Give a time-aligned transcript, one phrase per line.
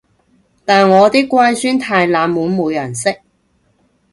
[0.65, 3.21] 但我啲乖孫太冷門冇人識